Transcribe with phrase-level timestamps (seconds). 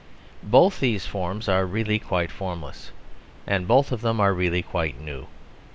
[0.41, 2.89] Both these forms are really quite formless,
[3.45, 5.27] and both of them are really quite new.